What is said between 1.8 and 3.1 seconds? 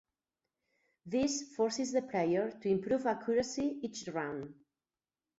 the player to improve